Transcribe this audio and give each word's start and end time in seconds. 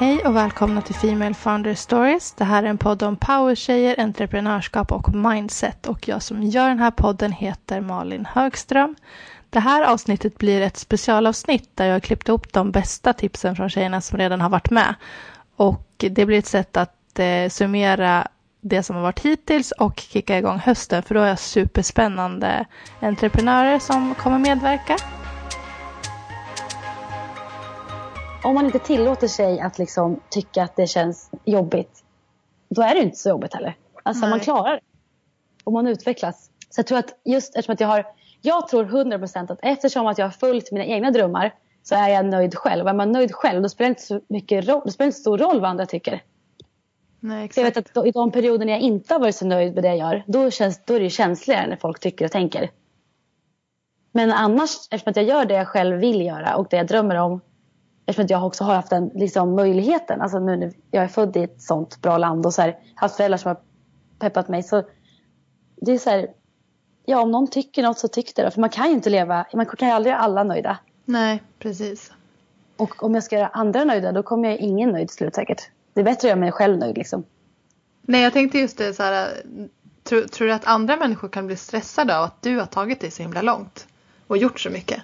Hej 0.00 0.24
och 0.24 0.36
välkomna 0.36 0.82
till 0.82 0.94
Female 0.94 1.34
Founder 1.34 1.74
Stories. 1.74 2.32
Det 2.32 2.44
här 2.44 2.62
är 2.62 2.66
en 2.66 2.78
podd 2.78 3.02
om 3.02 3.16
powertjejer, 3.16 4.00
entreprenörskap 4.00 4.92
och 4.92 5.14
mindset. 5.14 5.86
Och 5.86 6.08
jag 6.08 6.22
som 6.22 6.42
gör 6.42 6.68
den 6.68 6.78
här 6.78 6.90
podden 6.90 7.32
heter 7.32 7.80
Malin 7.80 8.26
Högström. 8.34 8.96
Det 9.50 9.60
här 9.60 9.82
avsnittet 9.82 10.38
blir 10.38 10.60
ett 10.60 10.76
specialavsnitt 10.76 11.70
där 11.74 11.86
jag 11.86 11.94
har 11.94 12.00
klippt 12.00 12.28
ihop 12.28 12.52
de 12.52 12.70
bästa 12.70 13.12
tipsen 13.12 13.56
från 13.56 13.70
tjejerna 13.70 14.00
som 14.00 14.18
redan 14.18 14.40
har 14.40 14.48
varit 14.48 14.70
med. 14.70 14.94
Och 15.56 15.88
det 15.96 16.26
blir 16.26 16.38
ett 16.38 16.46
sätt 16.46 16.76
att 16.76 17.18
eh, 17.18 17.48
summera 17.48 18.28
det 18.60 18.82
som 18.82 18.96
har 18.96 19.02
varit 19.02 19.20
hittills 19.20 19.72
och 19.72 19.98
kicka 19.98 20.38
igång 20.38 20.58
hösten 20.58 21.02
för 21.02 21.14
då 21.14 21.20
har 21.20 21.28
jag 21.28 21.38
superspännande 21.38 22.64
entreprenörer 23.00 23.78
som 23.78 24.14
kommer 24.14 24.38
medverka. 24.38 24.96
Om 28.42 28.54
man 28.54 28.66
inte 28.66 28.78
tillåter 28.78 29.28
sig 29.28 29.60
att 29.60 29.78
liksom 29.78 30.20
tycka 30.30 30.62
att 30.62 30.76
det 30.76 30.86
känns 30.86 31.30
jobbigt, 31.44 32.04
då 32.68 32.82
är 32.82 32.94
det 32.94 33.00
inte 33.00 33.16
så 33.16 33.28
jobbigt 33.28 33.54
heller. 33.54 33.76
Alltså 34.02 34.20
Nej. 34.20 34.30
man 34.30 34.40
klarar 34.40 34.72
det. 34.72 34.80
Och 35.64 35.72
man 35.72 35.86
utvecklas. 35.86 36.50
Så 36.70 36.78
jag 36.78 36.86
tror 36.86 36.98
att 36.98 37.20
just 37.24 37.56
eftersom 37.56 37.72
att 37.72 37.80
jag 37.80 37.88
har, 37.88 38.06
jag 38.40 38.68
tror 38.68 38.84
100% 38.84 39.52
att 39.52 39.58
eftersom 39.62 40.06
att 40.06 40.18
jag 40.18 40.26
har 40.26 40.30
följt 40.30 40.72
mina 40.72 40.84
egna 40.84 41.10
drömmar 41.10 41.54
så 41.82 41.94
är 41.94 42.08
jag 42.08 42.26
nöjd 42.26 42.54
själv. 42.54 42.84
Och 42.84 42.90
är 42.90 42.94
man 42.94 43.12
nöjd 43.12 43.32
själv 43.32 43.62
då 43.62 43.68
spelar 43.68 43.88
det 43.88 43.90
inte 43.90 44.02
så 44.02 44.20
mycket 44.28 44.68
roll, 44.68 44.90
spelar 44.90 45.06
inte 45.06 45.18
stor 45.18 45.38
roll 45.38 45.60
vad 45.60 45.70
andra 45.70 45.86
tycker. 45.86 46.22
Nej, 47.20 47.44
exakt. 47.44 47.56
jag 47.56 47.64
vet 47.64 47.76
att 47.76 47.94
då, 47.94 48.06
i 48.06 48.10
de 48.10 48.30
perioder 48.30 48.66
när 48.66 48.72
jag 48.72 48.82
inte 48.82 49.14
har 49.14 49.20
varit 49.20 49.36
så 49.36 49.46
nöjd 49.46 49.74
med 49.74 49.84
det 49.84 49.88
jag 49.88 49.98
gör, 49.98 50.24
då, 50.26 50.50
känns, 50.50 50.84
då 50.84 50.94
är 50.94 51.00
det 51.00 51.10
känsligare 51.10 51.66
när 51.66 51.76
folk 51.76 52.00
tycker 52.00 52.24
och 52.24 52.30
tänker. 52.30 52.70
Men 54.12 54.32
annars, 54.32 54.70
eftersom 54.90 55.10
att 55.10 55.16
jag 55.16 55.24
gör 55.24 55.44
det 55.44 55.54
jag 55.54 55.68
själv 55.68 55.96
vill 55.96 56.20
göra 56.20 56.56
och 56.56 56.66
det 56.70 56.76
jag 56.76 56.86
drömmer 56.86 57.16
om, 57.16 57.40
eftersom 58.08 58.24
att 58.24 58.30
jag 58.30 58.46
också 58.46 58.64
har 58.64 58.74
haft 58.74 58.90
den 58.90 59.10
liksom, 59.14 59.54
möjligheten, 59.54 60.20
alltså 60.20 60.38
nu 60.38 60.56
när 60.56 60.72
jag 60.90 61.04
är 61.04 61.08
född 61.08 61.36
i 61.36 61.42
ett 61.42 61.62
sånt 61.62 62.02
bra 62.02 62.18
land 62.18 62.46
och 62.46 62.54
så 62.54 62.62
här, 62.62 62.78
haft 62.94 63.16
föräldrar 63.16 63.38
som 63.38 63.48
har 63.48 63.56
peppat 64.18 64.48
mig, 64.48 64.62
så 64.62 64.82
det 65.76 65.92
är 65.92 65.98
så 65.98 66.10
här, 66.10 66.28
ja 67.04 67.20
om 67.20 67.30
någon 67.30 67.50
tycker 67.50 67.82
något 67.82 67.98
så 67.98 68.08
tycker 68.08 68.44
det. 68.44 68.50
För 68.50 68.60
man 68.60 68.70
kan 68.70 68.86
ju 68.86 68.92
inte 68.92 69.10
leva, 69.10 69.46
man 69.54 69.66
kan 69.66 69.88
ju 69.88 69.94
aldrig 69.94 70.12
göra 70.12 70.20
alla 70.20 70.44
nöjda. 70.44 70.78
Nej, 71.04 71.42
precis. 71.58 72.12
Och 72.76 73.02
om 73.02 73.14
jag 73.14 73.24
ska 73.24 73.36
göra 73.36 73.48
andra 73.48 73.84
nöjda 73.84 74.12
då 74.12 74.22
kommer 74.22 74.48
jag 74.48 74.58
ingen 74.58 74.90
nöjd 74.90 75.10
slut 75.10 75.34
säkert. 75.34 75.70
Det 75.92 76.00
är 76.00 76.04
bättre 76.04 76.18
att 76.18 76.30
göra 76.30 76.40
mig 76.40 76.52
själv 76.52 76.78
nöjd 76.78 76.96
liksom. 76.96 77.24
Nej, 78.02 78.22
jag 78.22 78.32
tänkte 78.32 78.58
just 78.58 78.78
det 78.78 78.94
så 78.94 79.02
här. 79.02 79.42
Tror, 80.02 80.22
tror 80.22 80.48
du 80.48 80.54
att 80.54 80.64
andra 80.64 80.96
människor 80.96 81.28
kan 81.28 81.46
bli 81.46 81.56
stressade 81.56 82.18
av 82.18 82.24
att 82.24 82.42
du 82.42 82.58
har 82.58 82.66
tagit 82.66 83.00
dig 83.00 83.10
så 83.10 83.22
himla 83.22 83.42
långt? 83.42 83.86
Och 84.26 84.36
gjort 84.36 84.60
så 84.60 84.70
mycket? 84.70 85.02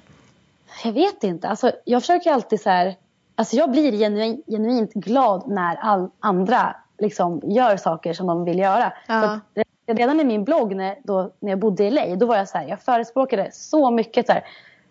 Jag 0.85 0.93
vet 0.93 1.25
inte. 1.25 1.49
Alltså, 1.49 1.73
jag 1.85 2.03
försöker 2.03 2.33
alltid 2.33 2.61
så 2.61 2.71
här. 2.71 2.97
Alltså 3.35 3.57
jag 3.57 3.71
blir 3.71 3.93
genuint, 3.93 4.47
genuint 4.47 4.93
glad 4.93 5.49
när 5.49 5.77
all, 5.77 6.11
andra 6.21 6.77
liksom 6.99 7.41
gör 7.45 7.77
saker 7.77 8.13
som 8.13 8.27
de 8.27 8.45
vill 8.45 8.59
göra. 8.59 8.93
Ja. 9.09 9.41
redan 9.87 10.21
i 10.21 10.25
min 10.25 10.45
blogg 10.45 10.77
när, 10.77 10.99
då, 11.05 11.31
när 11.41 11.51
jag 11.51 11.59
bodde 11.59 11.85
i 11.85 11.91
LA, 11.91 12.17
då 12.17 12.27
var 12.27 12.37
jag 12.37 12.49
så 12.49 12.59
här, 12.59 12.69
jag 12.69 12.81
förespråkade 12.81 13.51
så 13.53 13.91
mycket 13.91 14.27
så 14.27 14.33
här, 14.33 14.45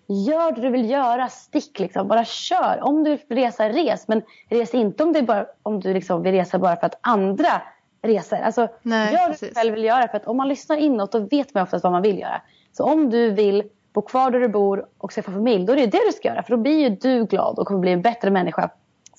Gör 0.08 0.52
det 0.52 0.62
du 0.62 0.70
vill 0.70 0.90
göra, 0.90 1.28
stick 1.30 1.80
liksom. 1.80 2.08
Bara 2.08 2.26
kör. 2.26 2.80
Om 2.82 3.04
du 3.04 3.10
vill 3.10 3.38
resa, 3.38 3.70
res. 3.70 4.08
Men 4.08 4.22
res 4.50 4.74
inte 4.74 5.04
om, 5.04 5.14
det 5.14 5.22
bara, 5.22 5.46
om 5.64 5.80
du 5.80 5.94
liksom 5.94 6.24
vill 6.24 6.32
resa 6.32 6.60
bara 6.60 6.76
för 6.76 6.86
att 6.86 7.00
andra 7.02 7.62
reser. 8.02 8.42
Alltså, 8.42 8.68
Nej, 8.82 9.14
gör 9.14 9.28
precis. 9.28 9.40
det 9.40 9.48
du 9.48 9.54
själv 9.54 9.74
vill 9.74 9.84
göra. 9.84 10.08
För 10.08 10.18
att 10.18 10.28
om 10.28 10.38
man 10.38 10.48
lyssnar 10.48 10.78
inåt 10.78 11.12
då 11.12 11.20
vet 11.20 11.54
man 11.54 11.64
oftast 11.64 11.84
vad 11.84 11.94
man 11.94 12.02
vill 12.02 12.20
göra. 12.20 12.42
Så 12.72 12.84
om 12.84 13.10
du 13.10 13.32
vill 13.32 13.64
bo 13.94 14.02
kvar 14.02 14.32
där 14.32 14.40
du 14.40 14.48
bor 14.48 14.86
och 14.98 15.12
skaffa 15.12 15.32
familj, 15.32 15.66
då 15.66 15.74
är 15.74 15.78
det 15.78 15.86
det 15.88 16.02
du 16.08 16.12
ska 16.12 16.28
göra. 16.28 16.44
För 16.44 16.52
då 16.52 16.58
blir 16.58 16.80
ju 16.80 16.90
du 16.90 17.26
glad 17.26 17.60
och 17.60 17.68
kommer 17.68 17.80
bli 17.80 17.92
en 17.92 18.02
bättre 18.02 18.32
människa. 18.32 18.70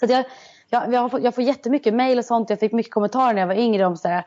Så 0.00 0.06
jag, 0.06 0.24
jag, 0.70 0.92
jag, 0.92 1.10
får, 1.10 1.20
jag 1.20 1.34
får 1.34 1.44
jättemycket 1.44 1.94
mail 1.94 2.18
och 2.18 2.24
sånt. 2.24 2.50
Jag 2.50 2.60
fick 2.60 2.72
mycket 2.72 2.92
kommentarer 2.92 3.34
när 3.34 3.40
jag 3.40 3.46
var 3.46 3.54
yngre 3.54 3.86
om 3.86 3.96
så 3.96 4.08
här, 4.08 4.24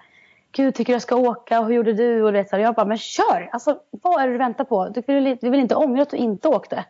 Gud, 0.51 0.75
tycker 0.75 0.93
du 0.93 0.95
jag 0.95 1.01
ska 1.01 1.15
åka? 1.15 1.61
Hur 1.61 1.73
gjorde 1.73 1.93
du? 1.93 2.23
Och 2.23 2.33
det, 2.33 2.49
så 2.49 2.57
jag 2.57 2.75
bara, 2.75 2.85
men 2.85 2.97
kör! 2.97 3.49
Alltså, 3.51 3.79
vad 3.91 4.21
är 4.21 4.27
det 4.27 4.33
du 4.33 4.37
väntar 4.37 4.63
på? 4.63 4.89
Du 4.89 5.01
vill, 5.07 5.37
du 5.41 5.49
vill 5.49 5.59
inte 5.59 5.75
ångra 5.75 6.01
att 6.01 6.09
du 6.09 6.17
inte 6.17 6.47
åkte. 6.47 6.85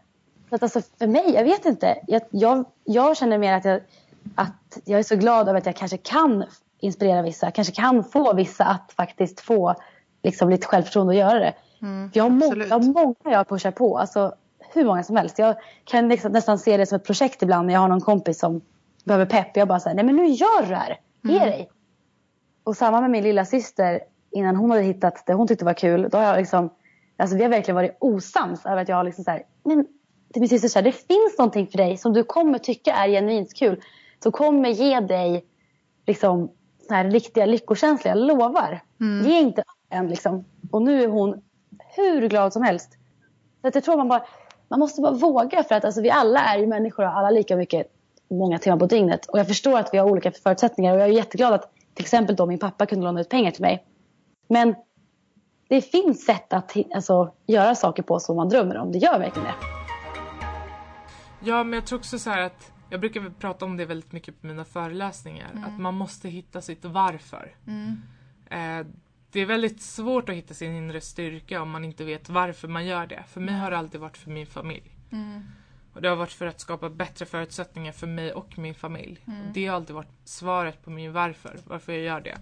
Så 0.49 0.55
att, 0.55 0.63
alltså, 0.63 0.81
för 0.99 1.07
mig, 1.07 1.33
jag 1.33 1.43
vet 1.43 1.65
inte. 1.65 1.97
Jag, 2.07 2.21
jag, 2.29 2.65
jag 2.83 3.17
känner 3.17 3.37
mer 3.37 3.53
att 3.53 3.65
jag, 3.65 3.81
att 4.35 4.77
jag 4.85 4.99
är 4.99 5.03
så 5.03 5.15
glad 5.15 5.49
över 5.49 5.57
att 5.57 5.65
jag 5.65 5.75
kanske 5.75 5.97
kan 5.97 6.45
inspirera 6.79 7.21
vissa. 7.21 7.51
Kanske 7.51 7.73
kan 7.73 8.03
få 8.03 8.33
vissa 8.33 8.65
att 8.65 8.93
faktiskt 8.97 9.39
få 9.39 9.75
liksom, 10.23 10.49
lite 10.49 10.67
självförtroende 10.67 11.11
att 11.13 11.19
göra 11.19 11.39
det. 11.39 11.53
Mm, 11.81 12.09
jag, 12.13 12.23
har 12.23 12.29
må, 12.29 12.45
jag 12.45 12.69
har 12.79 12.93
många 12.93 13.15
jag 13.23 13.47
pushar 13.49 13.71
på. 13.71 13.97
Alltså, 13.97 14.35
hur 14.73 14.85
många 14.85 15.03
som 15.03 15.15
helst. 15.15 15.39
Jag 15.39 15.55
kan 15.83 16.09
liksom 16.09 16.31
nästan 16.31 16.59
se 16.59 16.77
det 16.77 16.85
som 16.85 16.95
ett 16.95 17.05
projekt 17.05 17.41
ibland 17.43 17.67
när 17.67 17.73
jag 17.73 17.81
har 17.81 17.87
någon 17.87 18.01
kompis 18.01 18.39
som 18.39 18.61
behöver 19.03 19.25
pepp. 19.25 19.57
Jag 19.57 19.67
bara 19.67 19.79
säger, 19.79 19.95
nej 19.95 20.05
men 20.05 20.15
nu 20.15 20.25
gör 20.25 20.61
du 20.61 20.67
det 20.67 20.75
här. 20.75 20.99
Ge 21.23 21.37
Mm. 21.37 21.49
dig. 21.49 21.69
Och 22.63 22.77
samma 22.77 23.01
med 23.01 23.09
min 23.09 23.23
lilla 23.23 23.45
syster 23.45 23.99
innan 24.31 24.55
hon 24.55 24.71
hade 24.71 24.83
hittat 24.83 25.23
det 25.25 25.33
hon 25.33 25.47
tyckte 25.47 25.65
var 25.65 25.73
kul. 25.73 26.09
Då 26.11 26.17
har 26.17 26.25
jag 26.25 26.37
liksom, 26.37 26.69
alltså 27.17 27.37
vi 27.37 27.43
har 27.43 27.49
verkligen 27.49 27.75
varit 27.75 27.97
osams 27.99 28.65
över 28.65 28.81
att 28.81 28.89
jag 28.89 28.95
har 28.95 29.03
liksom 29.03 29.23
så 29.23 29.31
här, 29.31 29.43
men 29.63 29.85
till 30.33 30.39
min 30.39 30.49
syster 30.49 30.67
så 30.67 30.79
här, 30.79 30.83
det 30.83 30.91
finns 30.91 31.37
någonting 31.37 31.67
för 31.67 31.77
dig 31.77 31.97
som 31.97 32.13
du 32.13 32.23
kommer 32.23 32.59
tycka 32.59 32.93
är 32.93 33.07
genuint 33.07 33.53
kul. 33.53 33.81
Som 34.23 34.31
kommer 34.31 34.69
ge 34.69 34.99
dig 34.99 35.45
liksom 36.07 36.51
så 36.87 36.93
här 36.93 37.03
riktiga 37.03 37.45
lyckokänslor, 37.45 38.15
jag 38.15 38.27
lovar. 38.27 38.81
Mm. 38.99 39.25
Ge 39.25 39.39
inte 39.39 39.61
upp 39.61 39.67
än 39.93 40.07
liksom. 40.07 40.45
Och 40.71 40.81
nu 40.81 41.03
är 41.03 41.07
hon 41.07 41.41
hur 41.97 42.29
glad 42.29 42.53
som 42.53 42.63
helst. 42.63 42.97
Så 43.61 43.67
att 43.67 43.75
jag 43.75 43.83
tror 43.83 43.97
man 43.97 44.07
bara, 44.07 44.25
man 44.67 44.79
måste 44.79 45.01
bara 45.01 45.11
våga 45.11 45.63
för 45.63 45.75
att 45.75 45.85
alltså, 45.85 46.01
vi 46.01 46.09
alla 46.09 46.39
är 46.39 46.57
ju 46.57 46.67
människor 46.67 47.05
och 47.05 47.17
alla 47.17 47.29
lika 47.29 47.55
mycket, 47.55 47.87
många 48.29 48.59
timmar 48.59 48.77
på 48.77 48.85
dygnet. 48.85 49.25
Och 49.25 49.39
jag 49.39 49.47
förstår 49.47 49.79
att 49.79 49.89
vi 49.93 49.97
har 49.97 50.09
olika 50.09 50.31
förutsättningar 50.31 50.93
och 50.93 50.99
jag 50.99 51.07
är 51.07 51.13
jätteglad 51.13 51.53
att 51.53 51.71
till 51.93 52.03
exempel 52.03 52.35
då 52.35 52.45
min 52.45 52.59
pappa 52.59 52.85
kunde 52.85 53.05
låna 53.05 53.21
ut 53.21 53.29
pengar 53.29 53.51
till 53.51 53.61
mig. 53.61 53.85
Men 54.49 54.75
det 55.69 55.81
finns 55.81 56.25
sätt 56.25 56.53
att 56.53 56.75
alltså, 56.93 57.33
göra 57.45 57.75
saker 57.75 58.03
på 58.03 58.19
som 58.19 58.35
man 58.35 58.49
drömmer 58.49 58.77
om. 58.77 58.91
Det 58.91 58.97
gör 58.97 59.19
verkligen 59.19 59.47
det. 59.47 59.53
Ja, 61.39 61.63
men 61.63 61.73
jag 61.73 61.85
tror 61.85 61.99
också 61.99 62.19
så 62.19 62.29
här 62.29 62.41
att 62.41 62.71
jag 62.89 62.99
brukar 62.99 63.33
prata 63.39 63.65
om 63.65 63.77
det 63.77 63.85
väldigt 63.85 64.11
mycket 64.11 64.41
på 64.41 64.47
mina 64.47 64.65
föreläsningar. 64.65 65.47
Att 65.67 65.79
man 65.79 65.93
måste 65.93 66.29
hitta 66.29 66.61
sitt 66.61 66.85
varför. 66.85 67.55
Mm. 67.67 68.01
Eh, 68.49 68.87
det 69.31 69.39
är 69.39 69.45
väldigt 69.45 69.81
svårt 69.81 70.29
att 70.29 70.35
hitta 70.35 70.53
sin 70.53 70.75
inre 70.75 71.01
styrka 71.01 71.61
om 71.61 71.69
man 71.69 71.85
inte 71.85 72.05
vet 72.05 72.29
varför 72.29 72.67
man 72.67 72.85
gör 72.85 73.07
det. 73.07 73.23
För 73.27 73.41
mig 73.41 73.55
har 73.55 73.71
det 73.71 73.77
alltid 73.77 74.01
varit 74.01 74.17
för 74.17 74.31
min 74.31 74.47
familj. 74.47 74.91
Mm. 75.11 75.43
Och 75.93 76.01
det 76.01 76.09
har 76.09 76.15
varit 76.15 76.31
för 76.31 76.45
att 76.45 76.59
skapa 76.59 76.89
bättre 76.89 77.25
förutsättningar 77.25 77.91
för 77.91 78.07
mig 78.07 78.33
och 78.33 78.57
min 78.57 78.75
familj. 78.75 79.19
Mm. 79.27 79.47
Och 79.47 79.53
det 79.53 79.65
har 79.65 79.75
alltid 79.75 79.95
varit 79.95 80.11
svaret 80.23 80.83
på 80.83 80.89
min 80.89 81.13
varför, 81.13 81.59
varför 81.65 81.93
jag 81.93 82.01
gör 82.01 82.21
det. 82.21 82.37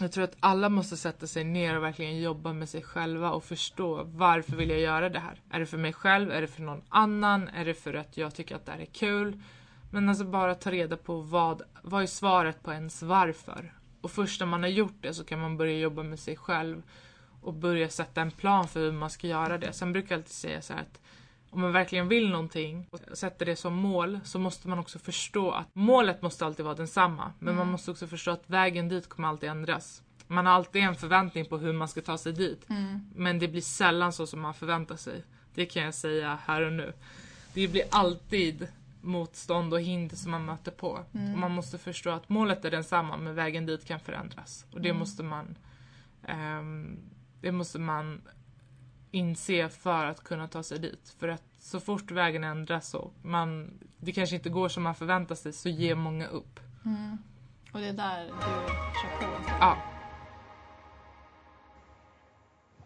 Jag 0.00 0.12
tror 0.12 0.24
att 0.24 0.36
alla 0.40 0.68
måste 0.68 0.96
sätta 0.96 1.26
sig 1.26 1.44
ner 1.44 1.76
och 1.76 1.82
verkligen 1.82 2.20
jobba 2.20 2.52
med 2.52 2.68
sig 2.68 2.82
själva 2.82 3.30
och 3.30 3.44
förstå 3.44 4.02
varför 4.04 4.56
vill 4.56 4.70
jag 4.70 4.80
göra 4.80 5.08
det 5.08 5.20
här? 5.20 5.40
Är 5.50 5.60
det 5.60 5.66
för 5.66 5.78
mig 5.78 5.92
själv? 5.92 6.30
Är 6.30 6.40
det 6.40 6.46
för 6.46 6.62
någon 6.62 6.82
annan? 6.88 7.48
Är 7.48 7.64
det 7.64 7.74
för 7.74 7.94
att 7.94 8.16
jag 8.16 8.34
tycker 8.34 8.56
att 8.56 8.66
det 8.66 8.72
här 8.72 8.78
är 8.78 8.84
kul? 8.84 9.42
Men 9.90 10.08
alltså 10.08 10.24
bara 10.24 10.54
ta 10.54 10.70
reda 10.70 10.96
på 10.96 11.20
vad, 11.20 11.62
vad 11.82 12.02
är 12.02 12.06
svaret 12.06 12.62
på 12.62 12.72
ens 12.72 13.02
varför? 13.02 13.72
Och 14.00 14.10
först 14.10 14.40
när 14.40 14.46
man 14.46 14.62
har 14.62 14.70
gjort 14.70 14.96
det 15.00 15.14
så 15.14 15.24
kan 15.24 15.40
man 15.40 15.56
börja 15.56 15.78
jobba 15.78 16.02
med 16.02 16.18
sig 16.18 16.36
själv 16.36 16.82
och 17.42 17.54
börja 17.54 17.88
sätta 17.88 18.20
en 18.20 18.30
plan 18.30 18.68
för 18.68 18.80
hur 18.80 18.92
man 18.92 19.10
ska 19.10 19.26
göra 19.26 19.58
det. 19.58 19.72
Sen 19.72 19.92
brukar 19.92 20.14
jag 20.14 20.18
alltid 20.18 20.32
säga 20.32 20.62
så 20.62 20.72
här 20.72 20.80
att 20.80 21.00
om 21.50 21.60
man 21.60 21.72
verkligen 21.72 22.08
vill 22.08 22.30
någonting 22.30 22.86
och 22.90 23.00
sätter 23.18 23.46
det 23.46 23.56
som 23.56 23.74
mål 23.74 24.20
så 24.24 24.38
måste 24.38 24.68
man 24.68 24.78
också 24.78 24.98
förstå 24.98 25.50
att 25.50 25.66
målet 25.72 26.22
måste 26.22 26.46
alltid 26.46 26.64
vara 26.64 26.74
densamma. 26.74 27.32
Men 27.38 27.56
man 27.56 27.70
måste 27.70 27.90
också 27.90 28.06
förstå 28.06 28.30
att 28.30 28.50
vägen 28.50 28.88
dit 28.88 29.08
kommer 29.08 29.28
alltid 29.28 29.50
ändras. 29.50 30.02
Man 30.26 30.46
har 30.46 30.52
alltid 30.52 30.82
en 30.82 30.94
förväntning 30.94 31.46
på 31.46 31.58
hur 31.58 31.72
man 31.72 31.88
ska 31.88 32.00
ta 32.00 32.18
sig 32.18 32.32
dit. 32.32 32.66
Men 33.14 33.38
det 33.38 33.48
blir 33.48 33.60
sällan 33.60 34.12
så 34.12 34.26
som 34.26 34.40
man 34.40 34.54
förväntar 34.54 34.96
sig. 34.96 35.24
Det 35.54 35.66
kan 35.66 35.82
jag 35.82 35.94
säga 35.94 36.38
här 36.46 36.62
och 36.62 36.72
nu. 36.72 36.92
Det 37.54 37.68
blir 37.68 37.82
alltid 37.90 38.68
motstånd 39.00 39.72
och 39.72 39.80
hinder 39.80 40.16
som 40.16 40.30
man 40.30 40.44
möter 40.44 40.72
på. 40.72 40.88
Och 41.12 41.38
man 41.38 41.50
måste 41.50 41.78
förstå 41.78 42.10
att 42.10 42.28
målet 42.28 42.64
är 42.64 42.70
densamma 42.70 43.16
men 43.16 43.34
vägen 43.34 43.66
dit 43.66 43.84
kan 43.84 44.00
förändras. 44.00 44.66
Och 44.72 44.80
det 44.80 44.92
måste 44.92 45.22
man 45.22 45.58
ehm, 46.26 46.98
det 47.40 47.52
måste 47.52 47.78
man 47.78 48.22
inse 49.10 49.68
för 49.68 50.04
att 50.04 50.24
kunna 50.24 50.48
ta 50.48 50.62
sig 50.62 50.78
dit. 50.78 51.16
För 51.18 51.28
att 51.28 51.44
så 51.58 51.80
fort 51.80 52.10
vägen 52.10 52.44
ändras 52.44 52.94
och 52.94 53.14
man, 53.22 53.78
det 53.96 54.12
kanske 54.12 54.36
inte 54.36 54.48
går 54.48 54.68
som 54.68 54.82
man 54.82 54.94
förväntar 54.94 55.34
sig 55.34 55.52
så 55.52 55.68
ger 55.68 55.94
många 55.94 56.26
upp. 56.26 56.60
Mm. 56.84 57.18
Och 57.72 57.80
det 57.80 57.86
är 57.86 57.92
där 57.92 58.24
du 58.24 58.30
kör 58.30 59.26
på? 59.26 59.50
Ja, 59.60 59.78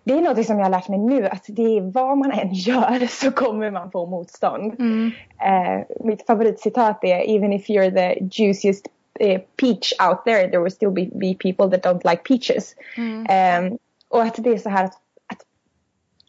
Det 0.04 0.12
är 0.12 0.20
något 0.20 0.46
som 0.46 0.58
jag 0.58 0.64
har 0.64 0.70
lärt 0.70 0.88
mig 0.88 0.98
nu 0.98 1.28
att 1.28 1.44
det 1.48 1.76
är 1.78 1.80
vad 1.80 2.18
man 2.18 2.32
än 2.32 2.52
gör 2.52 3.06
så 3.08 3.30
kommer 3.30 3.70
man 3.70 3.90
få 3.90 4.06
motstånd. 4.06 4.74
Mm. 4.78 5.10
Eh, 5.40 5.86
mitt 6.04 6.26
favoritcitat 6.26 7.04
är 7.04 7.36
Even 7.36 7.52
if 7.52 7.68
you're 7.68 7.90
the 7.90 8.24
juiciest 8.42 8.86
eh, 9.20 9.40
peach 9.60 9.92
out 10.08 10.24
there 10.24 10.48
there 10.48 10.58
will 10.58 10.72
still 10.72 10.90
be, 10.90 11.06
be 11.12 11.34
people 11.34 11.78
that 11.78 11.86
don't 11.86 12.10
like 12.10 12.22
peaches. 12.22 12.74
Mm. 12.96 13.26
Eh, 13.26 13.78
och 14.08 14.22
att 14.22 14.34
det 14.44 14.50
är 14.50 14.58
så 14.58 14.68
här 14.68 14.84
att, 14.84 14.94
att 15.26 15.46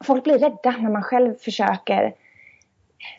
folk 0.06 0.24
blir 0.24 0.38
rädda 0.38 0.72
när 0.80 0.90
man 0.90 1.04
själv 1.04 1.36
försöker 1.36 2.14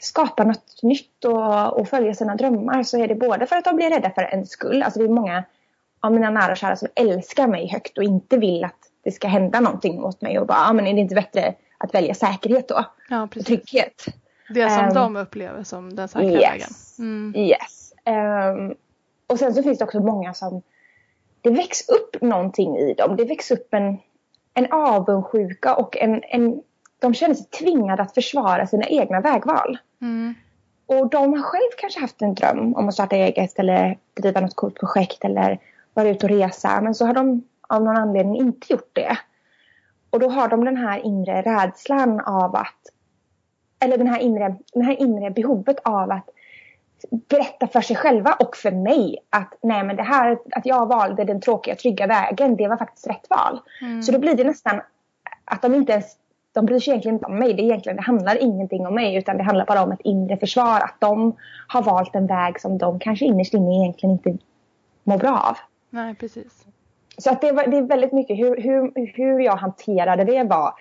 skapa 0.01 0.45
något 0.45 0.83
nytt 0.83 1.25
och, 1.25 1.79
och 1.81 1.89
följa 1.89 2.15
sina 2.15 2.35
drömmar 2.35 2.83
så 2.83 2.99
är 2.99 3.09
det 3.09 3.15
både 3.15 3.47
för 3.47 3.56
att 3.56 3.65
de 3.65 3.77
blir 3.77 3.91
rädda 3.91 4.11
för 4.11 4.23
en 4.23 4.47
skull. 4.47 4.83
Alltså 4.83 5.01
det 5.01 5.06
är 5.06 5.09
många 5.09 5.45
av 6.01 6.12
mina 6.12 6.31
nära 6.31 6.53
och 6.53 6.59
kära 6.59 6.77
som 6.77 6.89
älskar 6.95 7.47
mig 7.47 7.69
högt 7.69 7.99
och 7.99 8.05
inte 8.05 8.39
vill 8.39 8.65
att 8.65 8.91
det 9.05 9.11
ska 9.11 9.29
hända 9.29 9.61
någonting 9.61 10.01
mot 10.01 10.21
mig 10.21 10.39
och 10.39 10.47
bara, 10.47 10.59
ja 10.59 10.73
men 10.73 10.87
är 10.87 10.95
det 10.95 11.01
inte 11.01 11.15
bättre 11.15 11.55
att 11.79 11.95
välja 11.95 12.15
säkerhet 12.15 12.69
då? 12.69 12.85
Ja, 13.11 13.29
precis. 13.31 13.47
trygghet. 13.47 14.05
Det 14.49 14.71
som 14.71 14.85
Ehm, 14.85 14.95
de 14.95 15.17
upplever 15.17 15.62
som 15.62 15.97
den 15.97 16.09
säkra 16.09 16.31
yes. 16.31 16.43
vägen. 16.43 16.69
Mm. 16.99 17.35
Yes. 17.37 17.93
Ehm, 18.05 18.75
och 19.27 19.39
sen 19.39 19.55
så 19.55 19.62
finns 19.62 19.79
det 19.79 19.85
också 19.85 20.01
många 20.01 20.35
som 20.35 20.62
det 21.41 21.51
väcks 21.51 21.89
upp 21.89 22.23
någonting 22.23 22.77
i 22.77 22.95
dem. 22.95 23.17
Det 23.17 23.25
väcks 23.25 23.51
upp 23.51 23.75
en, 23.75 23.99
en 24.55 24.73
avundsjuka 24.73 25.75
och 25.75 25.97
en, 25.97 26.23
en, 26.25 26.62
de 26.99 27.15
känner 27.15 27.35
sig 27.35 27.47
tvingade 27.47 28.03
att 28.03 28.15
försvara 28.15 28.67
sina 28.67 28.87
egna 28.87 29.21
vägval. 29.21 29.79
Mm. 30.01 30.35
Och 30.87 31.11
de 31.11 31.33
har 31.33 31.43
själv 31.43 31.71
kanske 31.79 32.01
haft 32.01 32.23
en 32.23 32.35
dröm 32.35 32.75
om 32.75 32.89
att 32.89 32.95
starta 32.95 33.17
eget 33.17 33.59
eller 33.59 33.99
driva 34.21 34.41
något 34.41 34.56
coolt 34.56 34.75
projekt 34.81 35.25
eller 35.25 35.59
vara 35.95 36.09
ute 36.09 36.27
och 36.27 36.31
resa. 36.31 36.81
Men 36.81 36.95
så 36.95 37.06
har 37.06 37.15
de 37.15 37.43
av 37.75 37.85
någon 37.85 37.97
anledning 37.97 38.37
inte 38.37 38.73
gjort 38.73 38.91
det. 38.93 39.19
Och 40.11 40.21
då 40.21 40.29
har 40.29 40.49
de 40.49 40.65
den 40.65 40.76
här 40.76 40.99
inre 40.99 41.43
rädslan 41.43 42.21
av 42.21 42.56
att 42.56 42.81
eller 43.81 43.99
den 43.99 44.06
här 44.06 44.19
inre, 44.19 44.56
den 44.73 44.82
här 44.82 45.00
inre 45.00 45.31
behovet 45.31 45.79
av 45.85 46.11
att 46.11 46.29
berätta 47.11 47.67
för 47.67 47.81
sig 47.81 47.97
själva 47.97 48.32
och 48.32 48.56
för 48.56 48.71
mig 48.71 49.19
att 49.31 49.55
nej 49.62 49.85
men 49.85 49.97
det 49.97 50.03
här 50.03 50.38
att 50.53 50.67
jag 50.67 50.87
valde 50.87 51.25
den 51.25 51.41
tråkiga 51.41 51.75
trygga 51.75 52.06
vägen 52.06 52.56
det 52.56 52.69
var 52.69 52.76
faktiskt 52.76 53.06
rätt 53.06 53.31
val. 53.31 53.61
Mm. 53.81 54.03
Så 54.03 54.12
då 54.12 54.19
blir 54.19 54.35
det 54.35 54.44
nästan 54.44 54.81
att 55.44 55.62
de 55.62 55.75
inte 55.75 55.93
ens 55.93 56.17
de 56.53 56.67
bryr 56.67 56.81
sig 56.81 56.91
egentligen 56.91 57.15
inte 57.15 57.27
om 57.27 57.38
mig. 57.38 57.55
Det, 57.55 57.62
är 57.62 57.65
egentligen, 57.65 57.97
det 57.97 58.03
handlar 58.03 58.43
ingenting 58.43 58.87
om 58.87 58.94
mig 58.94 59.17
utan 59.17 59.37
det 59.37 59.43
handlar 59.43 59.67
bara 59.67 59.82
om 59.82 59.93
ett 59.93 60.00
inre 60.00 60.37
försvar. 60.37 60.81
Att 60.81 60.97
de 60.99 61.37
har 61.69 61.82
valt 61.82 62.15
en 62.15 62.27
väg 62.27 62.61
som 62.61 62.79
de 62.79 62.99
kanske 62.99 63.25
innerst 63.25 63.55
inne 63.55 63.82
egentligen 63.82 64.12
inte 64.12 64.44
mår 65.05 65.19
bra 65.19 65.38
av. 65.38 65.56
Nej, 65.91 66.15
precis. 66.15 66.67
Så 67.19 67.31
att 67.31 67.40
det, 67.40 67.52
var, 67.52 67.66
det 67.66 67.76
är 67.76 67.82
väldigt 67.82 68.12
mycket 68.12 68.38
hur, 68.38 68.56
hur, 68.56 69.06
hur 69.16 69.40
jag 69.40 69.56
hanterade 69.56 70.25
det 70.25 70.44
var 70.44 70.75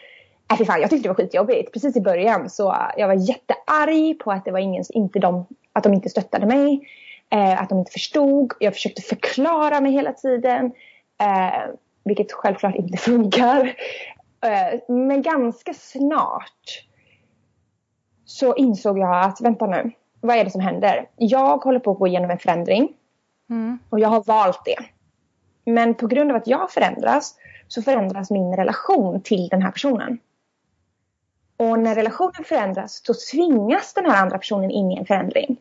Äh, 0.51 0.57
fy 0.57 0.65
fan, 0.65 0.81
jag 0.81 0.89
tyckte 0.89 1.09
det 1.09 1.13
var 1.13 1.23
skitjobbigt. 1.23 1.73
Precis 1.73 1.97
i 1.97 2.01
början 2.01 2.49
så 2.49 2.75
jag 2.97 3.07
var 3.07 3.15
jättearg 3.15 4.19
på 4.19 4.31
att 4.31 4.45
det 4.45 4.51
var 4.51 4.59
ingen, 4.59 4.83
inte 4.89 5.19
de, 5.19 5.45
att 5.73 5.83
de 5.83 5.93
inte 5.93 6.09
stöttade 6.09 6.45
mig. 6.45 6.89
Eh, 7.29 7.61
att 7.61 7.69
de 7.69 7.79
inte 7.79 7.91
förstod. 7.91 8.53
Jag 8.59 8.73
försökte 8.73 9.01
förklara 9.01 9.81
mig 9.81 9.91
hela 9.91 10.13
tiden. 10.13 10.65
Eh, 11.21 11.73
vilket 12.03 12.31
självklart 12.31 12.75
inte 12.75 12.97
funkar. 13.01 13.75
Eh, 14.45 14.79
men 14.95 15.21
ganska 15.21 15.73
snart 15.73 16.85
så 18.25 18.55
insåg 18.55 18.99
jag 18.99 19.25
att 19.25 19.41
vänta 19.41 19.65
nu. 19.65 19.91
Vad 20.21 20.37
är 20.37 20.43
det 20.43 20.51
som 20.51 20.61
händer? 20.61 21.09
Jag 21.15 21.57
håller 21.57 21.79
på 21.79 21.91
att 21.91 21.99
gå 21.99 22.07
igenom 22.07 22.31
en 22.31 22.39
förändring. 22.39 22.93
Mm. 23.49 23.79
Och 23.89 23.99
jag 23.99 24.09
har 24.09 24.23
valt 24.23 24.61
det. 24.65 24.75
Men 25.65 25.95
på 25.95 26.07
grund 26.07 26.31
av 26.31 26.37
att 26.37 26.47
jag 26.47 26.71
förändras 26.71 27.35
så 27.67 27.81
förändras 27.81 28.31
min 28.31 28.55
relation 28.55 29.21
till 29.21 29.47
den 29.47 29.61
här 29.61 29.71
personen. 29.71 30.19
Och 31.57 31.79
när 31.79 31.95
relationen 31.95 32.43
förändras 32.43 33.01
så 33.03 33.13
tvingas 33.31 33.93
den 33.93 34.05
här 34.05 34.21
andra 34.21 34.37
personen 34.37 34.71
in 34.71 34.91
i 34.91 34.97
en 34.97 35.05
förändring. 35.05 35.57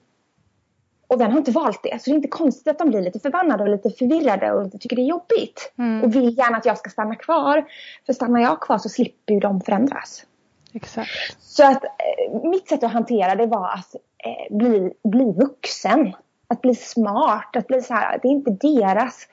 Och 1.06 1.18
den 1.18 1.30
har 1.30 1.38
inte 1.38 1.50
valt 1.50 1.82
det. 1.82 2.02
Så 2.02 2.10
det 2.10 2.14
är 2.14 2.16
inte 2.16 2.28
konstigt 2.28 2.68
att 2.68 2.78
de 2.78 2.88
blir 2.88 3.00
lite 3.00 3.20
förbannade 3.20 3.62
och 3.62 3.70
lite 3.70 3.90
förvirrade 3.90 4.52
och 4.52 4.80
tycker 4.80 4.96
det 4.96 5.02
är 5.02 5.06
jobbigt. 5.06 5.72
Mm. 5.78 6.04
Och 6.04 6.14
vill 6.14 6.38
gärna 6.38 6.56
att 6.56 6.66
jag 6.66 6.78
ska 6.78 6.90
stanna 6.90 7.14
kvar. 7.14 7.64
För 8.06 8.12
stannar 8.12 8.40
jag 8.40 8.60
kvar 8.60 8.78
så 8.78 8.88
slipper 8.88 9.34
ju 9.34 9.40
de 9.40 9.60
förändras. 9.60 10.26
Exakt. 10.72 11.10
Så 11.40 11.66
att 11.66 11.84
eh, 11.84 12.50
mitt 12.50 12.68
sätt 12.68 12.84
att 12.84 12.92
hantera 12.92 13.34
det 13.34 13.46
var 13.46 13.68
att 13.68 13.94
eh, 14.24 14.56
bli, 14.56 14.92
bli 15.04 15.24
vuxen. 15.24 16.12
Att 16.48 16.60
bli 16.60 16.74
smart. 16.74 17.56
Att 17.56 17.66
bli 17.66 17.82
så 17.82 17.94
här, 17.94 18.18
det 18.22 18.28
är 18.28 18.32
inte 18.32 18.50
deras 18.50 19.28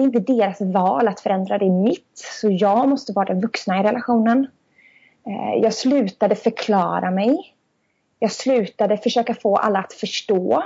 det 0.00 0.04
är 0.04 0.20
inte 0.20 0.32
deras 0.32 0.60
val 0.60 1.08
att 1.08 1.20
förändra, 1.20 1.58
det 1.58 1.64
är 1.64 1.70
mitt. 1.70 2.12
Så 2.14 2.50
jag 2.50 2.88
måste 2.88 3.12
vara 3.12 3.26
den 3.26 3.40
vuxna 3.40 3.80
i 3.80 3.82
relationen. 3.82 4.46
Eh, 5.26 5.62
jag 5.62 5.74
slutade 5.74 6.34
förklara 6.34 7.10
mig. 7.10 7.54
Jag 8.18 8.32
slutade 8.32 8.96
försöka 8.96 9.34
få 9.34 9.56
alla 9.56 9.78
att 9.78 9.92
förstå. 9.92 10.62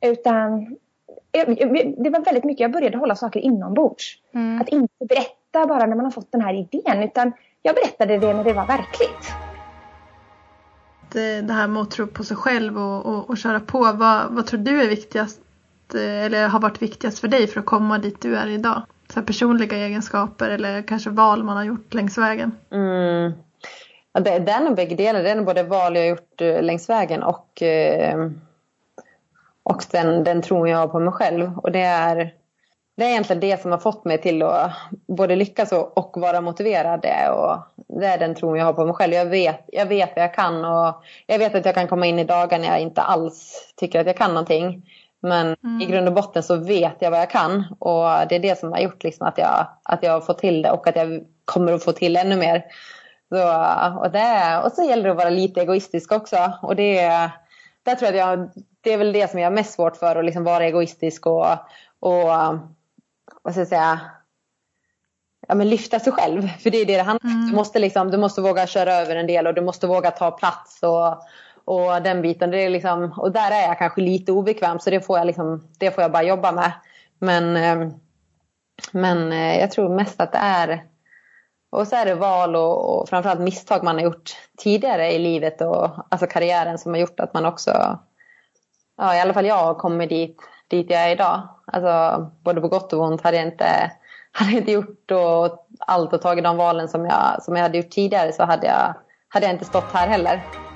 Utan 0.00 0.76
det 1.96 2.10
var 2.10 2.24
väldigt 2.24 2.44
mycket, 2.44 2.60
jag 2.60 2.72
började 2.72 2.98
hålla 2.98 3.16
saker 3.16 3.40
inombords. 3.40 4.14
Mm. 4.34 4.60
Att 4.60 4.68
inte 4.68 5.04
berätta 5.08 5.66
bara 5.66 5.86
när 5.86 5.96
man 5.96 6.04
har 6.04 6.10
fått 6.10 6.32
den 6.32 6.40
här 6.40 6.54
idén 6.54 7.02
utan 7.02 7.32
jag 7.62 7.74
berättade 7.74 8.18
det 8.18 8.34
när 8.34 8.44
det 8.44 8.52
var 8.52 8.66
verkligt. 8.66 9.32
Det, 11.12 11.40
det 11.40 11.52
här 11.52 11.68
med 11.68 11.82
att 11.82 11.90
tro 11.90 12.06
på 12.06 12.24
sig 12.24 12.36
själv 12.36 12.78
och, 12.78 13.06
och, 13.06 13.30
och 13.30 13.38
köra 13.38 13.60
på. 13.60 13.78
Vad, 13.78 14.30
vad 14.30 14.46
tror 14.46 14.60
du 14.60 14.82
är 14.82 14.88
viktigast 14.88 15.40
Eh, 15.94 16.24
eller 16.24 16.48
har 16.48 16.60
varit 16.60 16.82
viktigast 16.82 17.18
för 17.18 17.28
dig 17.28 17.46
för 17.46 17.60
att 17.60 17.66
komma 17.66 17.98
dit 17.98 18.22
du 18.22 18.36
är 18.36 18.46
idag? 18.46 18.82
Så 19.12 19.20
här 19.20 19.26
personliga 19.26 19.76
egenskaper 19.76 20.50
eller 20.50 20.82
kanske 20.82 21.10
val 21.10 21.44
man 21.44 21.56
har 21.56 21.64
gjort 21.64 21.94
längs 21.94 22.18
vägen? 22.18 22.52
Mm. 22.72 23.32
Ja, 24.12 24.20
det, 24.20 24.38
det 24.38 24.52
är 24.52 24.60
nog 24.60 24.76
bägge 24.76 24.94
delar. 24.94 25.22
Det 25.22 25.30
är 25.30 25.36
nog 25.36 25.46
både 25.46 25.62
val 25.62 25.96
jag 25.96 26.02
har 26.02 26.08
gjort 26.08 26.40
eh, 26.40 26.62
längs 26.62 26.88
vägen 26.88 27.22
och, 27.22 27.62
eh, 27.62 28.30
och 29.62 29.84
den, 29.90 30.24
den 30.24 30.42
tron 30.42 30.68
jag 30.68 30.78
har 30.78 30.88
på 30.88 31.00
mig 31.00 31.12
själv. 31.12 31.58
Och 31.58 31.72
det 31.72 31.80
är, 31.80 32.34
det 32.96 33.04
är 33.04 33.08
egentligen 33.08 33.40
det 33.40 33.62
som 33.62 33.70
har 33.70 33.78
fått 33.78 34.04
mig 34.04 34.20
till 34.20 34.42
att 34.42 34.72
både 35.06 35.36
lyckas 35.36 35.72
och, 35.72 35.98
och 35.98 36.20
vara 36.20 36.40
motiverad. 36.40 37.00
Det, 37.00 37.30
och 37.30 37.58
det 38.00 38.06
är 38.06 38.18
den 38.18 38.34
tron 38.34 38.56
jag 38.56 38.64
har 38.64 38.72
på 38.72 38.84
mig 38.84 38.94
själv. 38.94 39.12
Jag 39.12 39.26
vet, 39.26 39.64
jag 39.66 39.86
vet 39.86 40.10
vad 40.16 40.24
jag 40.24 40.34
kan 40.34 40.64
och 40.64 41.02
jag 41.26 41.38
vet 41.38 41.54
att 41.54 41.64
jag 41.64 41.74
kan 41.74 41.88
komma 41.88 42.06
in 42.06 42.18
i 42.18 42.24
dagar 42.24 42.58
när 42.58 42.66
jag 42.66 42.80
inte 42.80 43.02
alls 43.02 43.72
tycker 43.76 44.00
att 44.00 44.06
jag 44.06 44.16
kan 44.16 44.30
någonting. 44.30 44.82
Men 45.22 45.56
i 45.82 45.86
grund 45.86 46.08
och 46.08 46.14
botten 46.14 46.42
så 46.42 46.56
vet 46.56 46.96
jag 46.98 47.10
vad 47.10 47.20
jag 47.20 47.30
kan 47.30 47.64
och 47.78 48.04
det 48.28 48.34
är 48.34 48.38
det 48.38 48.58
som 48.58 48.72
har 48.72 48.78
gjort 48.78 49.02
liksom 49.02 49.26
att, 49.26 49.38
jag, 49.38 49.66
att 49.82 50.02
jag 50.02 50.12
har 50.12 50.20
fått 50.20 50.38
till 50.38 50.62
det 50.62 50.70
och 50.70 50.86
att 50.86 50.96
jag 50.96 51.24
kommer 51.44 51.72
att 51.72 51.84
få 51.84 51.92
till 51.92 52.16
ännu 52.16 52.36
mer. 52.36 52.64
Så, 53.28 53.98
och, 54.00 54.10
det, 54.10 54.60
och 54.64 54.72
så 54.72 54.82
gäller 54.82 55.04
det 55.04 55.10
att 55.10 55.16
vara 55.16 55.30
lite 55.30 55.60
egoistisk 55.60 56.12
också. 56.12 56.52
Och 56.62 56.76
det, 56.76 57.00
där 57.82 57.94
tror 57.94 58.12
jag 58.12 58.32
jag, 58.32 58.50
det 58.80 58.92
är 58.92 58.98
väl 58.98 59.12
det 59.12 59.30
som 59.30 59.40
jag 59.40 59.46
har 59.46 59.54
mest 59.54 59.74
svårt 59.74 59.96
för, 59.96 60.16
att 60.16 60.24
liksom 60.24 60.44
vara 60.44 60.64
egoistisk 60.64 61.26
och, 61.26 61.46
och 62.00 62.28
vad 63.42 63.52
ska 63.52 63.60
jag 63.60 63.68
säga, 63.68 64.00
ja, 65.48 65.54
men 65.54 65.68
lyfta 65.68 66.00
sig 66.00 66.12
själv. 66.12 66.48
För 66.48 66.70
det 66.70 66.78
är 66.78 66.86
det 66.86 66.96
det 66.96 67.02
handlar 67.02 67.30
om. 67.30 67.46
Du, 67.50 67.56
måste 67.56 67.78
liksom, 67.78 68.10
du 68.10 68.18
måste 68.18 68.40
våga 68.40 68.66
köra 68.66 68.94
över 68.94 69.16
en 69.16 69.26
del 69.26 69.46
och 69.46 69.54
du 69.54 69.60
måste 69.60 69.86
våga 69.86 70.10
ta 70.10 70.30
plats. 70.30 70.82
Och, 70.82 71.22
och 71.68 72.02
den 72.02 72.22
biten. 72.22 72.50
Det 72.50 72.64
är 72.64 72.70
liksom, 72.70 73.12
och 73.16 73.32
där 73.32 73.50
är 73.50 73.62
jag 73.62 73.78
kanske 73.78 74.00
lite 74.00 74.32
obekväm 74.32 74.78
så 74.78 74.90
det 74.90 75.00
får 75.00 75.18
jag, 75.18 75.26
liksom, 75.26 75.68
det 75.78 75.90
får 75.90 76.02
jag 76.02 76.12
bara 76.12 76.22
jobba 76.22 76.52
med. 76.52 76.72
Men, 77.18 77.56
ehm, 77.56 77.92
men 78.92 79.32
eh, 79.32 79.60
jag 79.60 79.70
tror 79.70 79.88
mest 79.88 80.20
att 80.20 80.32
det 80.32 80.38
är 80.38 80.84
och 81.70 81.88
så 81.88 81.96
är 81.96 82.04
det 82.04 82.14
val 82.14 82.56
och, 82.56 83.00
och 83.00 83.08
framförallt 83.08 83.40
misstag 83.40 83.84
man 83.84 83.94
har 83.96 84.02
gjort 84.02 84.30
tidigare 84.56 85.12
i 85.12 85.18
livet 85.18 85.60
och 85.60 85.90
alltså 86.08 86.26
karriären 86.26 86.78
som 86.78 86.92
har 86.92 87.00
gjort 87.00 87.20
att 87.20 87.34
man 87.34 87.46
också, 87.46 87.98
ja 88.96 89.16
i 89.16 89.20
alla 89.20 89.34
fall 89.34 89.46
jag 89.46 89.64
har 89.64 89.74
kommit 89.74 90.08
dit, 90.08 90.36
dit 90.68 90.90
jag 90.90 91.00
är 91.00 91.10
idag. 91.10 91.48
Alltså 91.66 92.22
både 92.44 92.60
på 92.60 92.68
gott 92.68 92.92
och 92.92 93.02
ont 93.02 93.22
hade 93.22 93.36
jag 93.36 93.46
inte, 93.46 93.92
hade 94.32 94.50
jag 94.50 94.60
inte 94.60 94.72
gjort 94.72 95.10
och 95.10 95.66
allt 95.78 96.12
och 96.12 96.22
tagit 96.22 96.44
de 96.44 96.56
valen 96.56 96.88
som 96.88 97.04
jag, 97.06 97.42
som 97.42 97.56
jag 97.56 97.62
hade 97.62 97.78
gjort 97.78 97.90
tidigare 97.90 98.32
så 98.32 98.44
hade 98.44 98.66
jag, 98.66 98.94
hade 99.28 99.46
jag 99.46 99.54
inte 99.54 99.64
stått 99.64 99.92
här 99.92 100.08
heller. 100.08 100.67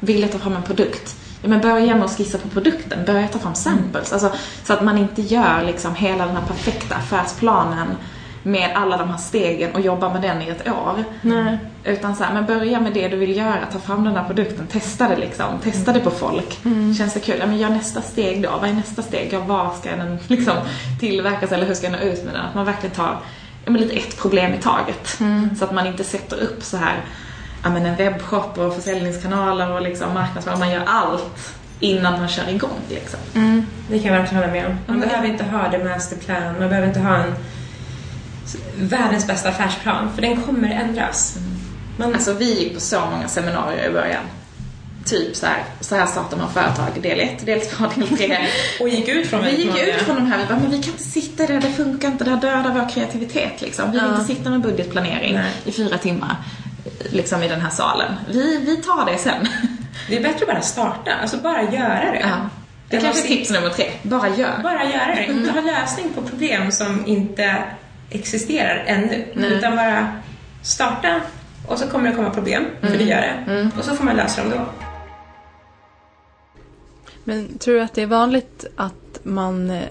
Vill 0.00 0.20
jag 0.20 0.32
ta 0.32 0.38
fram 0.38 0.56
en 0.56 0.62
produkt? 0.62 1.16
Ja, 1.42 1.48
men 1.48 1.60
börja 1.60 1.94
med 1.94 2.04
att 2.04 2.16
skissa 2.16 2.38
på 2.38 2.48
produkten. 2.48 3.04
Börja 3.06 3.28
ta 3.28 3.38
fram 3.38 3.54
samples. 3.54 4.12
Alltså, 4.12 4.32
så 4.64 4.72
att 4.72 4.82
man 4.82 4.98
inte 4.98 5.22
gör 5.22 5.64
liksom 5.66 5.94
hela 5.94 6.26
den 6.26 6.36
här 6.36 6.46
perfekta 6.46 6.94
affärsplanen 6.94 7.88
med 8.42 8.70
alla 8.74 8.96
de 8.96 9.08
här 9.10 9.16
stegen 9.16 9.74
och 9.74 9.80
jobbar 9.80 10.12
med 10.12 10.22
den 10.22 10.42
i 10.42 10.48
ett 10.48 10.68
år. 10.68 11.04
Nej. 11.22 11.58
Utan 11.84 12.16
så 12.16 12.24
här, 12.24 12.34
men 12.34 12.46
börja 12.46 12.80
med 12.80 12.94
det 12.94 13.08
du 13.08 13.16
vill 13.16 13.36
göra. 13.36 13.66
Ta 13.72 13.78
fram 13.78 14.04
den 14.04 14.16
här 14.16 14.24
produkten. 14.24 14.66
Testa 14.66 15.08
det 15.08 15.16
liksom. 15.16 15.58
Testa 15.62 15.92
det 15.92 16.00
på 16.00 16.10
folk. 16.10 16.60
Känns 16.98 17.14
det 17.14 17.20
kul? 17.20 17.36
Ja, 17.40 17.46
men 17.46 17.58
gör 17.58 17.68
nästa 17.68 18.02
steg 18.02 18.42
då. 18.42 18.50
Vad 18.60 18.70
är 18.70 18.74
nästa 18.74 19.02
steg? 19.02 19.28
Ja, 19.32 19.40
var 19.40 19.74
ska 19.80 19.96
den 19.96 20.18
liksom 20.26 20.54
tillverkas 21.00 21.52
eller 21.52 21.66
hur 21.66 21.74
ska 21.74 21.86
jag 21.86 21.92
nå 21.92 21.98
ut 21.98 22.24
med 22.24 22.34
den? 22.34 22.44
Att 22.44 22.54
man 22.54 22.66
verkligen 22.66 22.94
tar 22.94 23.18
ja, 23.64 23.72
lite 23.72 23.94
ett 23.94 24.18
problem 24.18 24.54
i 24.54 24.58
taget. 24.58 25.18
Så 25.58 25.64
att 25.64 25.72
man 25.72 25.86
inte 25.86 26.04
sätter 26.04 26.36
upp 26.36 26.62
så 26.62 26.76
här 26.76 27.04
ja, 27.62 27.70
men 27.70 27.86
en 27.86 27.96
webbshop 27.96 28.58
och 28.58 28.74
försäljningskanaler 28.74 29.70
och 29.72 29.82
liksom 29.82 30.14
marknadsföring. 30.14 30.58
Man 30.58 30.70
gör 30.70 30.82
allt 30.86 31.54
innan 31.80 32.18
man 32.18 32.28
kör 32.28 32.48
igång 32.48 32.80
liksom. 32.88 33.20
Det 33.90 33.98
kan 33.98 34.12
jag 34.12 34.20
verkligen 34.20 34.42
hålla 34.42 34.52
med 34.52 34.66
om. 34.66 34.78
Man 34.86 35.00
behöver 35.00 35.28
inte 35.28 35.44
ha 35.44 35.70
the 35.70 35.84
masterplan, 35.84 36.42
man 36.60 36.68
behöver 36.68 36.88
inte 36.88 37.00
ha 37.00 37.16
en 37.16 37.34
världens 38.78 39.26
bästa 39.26 39.48
affärsplan, 39.48 40.10
för 40.14 40.22
den 40.22 40.42
kommer 40.42 40.70
ändras. 40.70 41.36
Man, 41.96 42.14
Alltså 42.14 42.32
vi 42.32 42.58
gick 42.58 42.74
på 42.74 42.80
så 42.80 43.00
många 43.00 43.28
seminarier 43.28 43.90
i 43.90 43.92
början. 43.92 44.22
Typ 45.04 45.36
så 45.36 45.46
här, 45.46 45.64
så 45.80 45.96
här 45.96 46.06
startar 46.06 46.36
man 46.36 46.52
företag, 46.52 47.02
del 47.02 47.20
1, 47.20 47.46
del 47.46 47.60
2, 47.60 47.84
del 47.96 48.08
3. 48.18 48.38
och 48.80 48.88
gick 48.88 49.08
ut 49.08 49.26
från 49.26 49.44
Vi 49.44 49.56
gick 49.56 49.66
många. 49.70 49.86
ut 49.86 49.94
från 50.02 50.16
de 50.16 50.26
här, 50.26 50.38
vi 50.38 50.44
bara, 50.44 50.58
men 50.58 50.70
vi 50.70 50.82
kan 50.82 50.92
inte 50.92 51.04
sitta 51.04 51.46
där, 51.46 51.60
det 51.60 51.72
funkar 51.72 52.08
inte, 52.08 52.24
det 52.24 52.30
här 52.30 52.40
dödar 52.40 52.74
vår 52.74 52.88
kreativitet 52.88 53.60
liksom. 53.60 53.90
Vi 53.92 53.98
vill 54.00 54.10
inte 54.10 54.24
sitta 54.24 54.50
med 54.50 54.60
budgetplanering 54.60 55.34
Nej. 55.34 55.52
i 55.64 55.72
fyra 55.72 55.98
timmar. 55.98 56.36
Liksom 56.98 57.42
i 57.42 57.48
den 57.48 57.60
här 57.60 57.70
salen. 57.70 58.12
Vi, 58.28 58.56
vi 58.56 58.76
tar 58.76 59.06
det 59.06 59.18
sen. 59.18 59.48
Det 60.08 60.16
är 60.16 60.22
bättre 60.22 60.40
att 60.40 60.48
bara 60.48 60.60
starta, 60.60 61.14
alltså 61.22 61.36
bara 61.36 61.62
göra 61.62 62.12
det. 62.12 62.20
Ja. 62.20 62.50
Det 62.90 62.96
Än 62.96 63.02
kanske 63.02 63.24
är 63.24 63.28
tips 63.28 63.50
nummer 63.50 63.68
tre. 63.68 63.90
Bara 64.02 64.28
gör. 64.28 64.62
Bara 64.62 64.84
göra 64.84 65.14
det. 65.14 65.26
Inte 65.26 65.50
ha 65.50 65.60
lösning 65.60 66.12
på 66.14 66.22
problem 66.22 66.72
som 66.72 67.06
inte 67.06 67.64
existerar 68.10 68.84
ännu. 68.86 69.24
Utan 69.34 69.76
bara 69.76 70.12
starta 70.62 71.20
och 71.66 71.78
så 71.78 71.86
kommer 71.86 72.10
det 72.10 72.16
komma 72.16 72.30
problem, 72.30 72.64
för 72.80 72.98
det 72.98 73.04
gör 73.04 73.20
det. 73.20 73.70
Och 73.78 73.84
så 73.84 73.94
får 73.94 74.04
man 74.04 74.16
lösa 74.16 74.42
dem 74.42 74.50
då. 74.50 74.66
Men 77.24 77.58
tror 77.58 77.74
du 77.74 77.80
att 77.80 77.94
det 77.94 78.02
är 78.02 78.06
vanligt 78.06 78.64
att 78.76 79.20
man 79.22 79.70
eh, 79.70 79.82